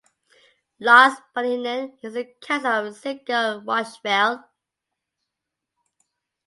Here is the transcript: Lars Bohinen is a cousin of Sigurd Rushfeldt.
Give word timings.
Lars 0.79 1.13
Bohinen 1.35 1.95
is 2.03 2.15
a 2.17 2.33
cousin 2.41 2.87
of 2.87 2.95
Sigurd 2.95 3.63
Rushfeldt. 3.67 4.43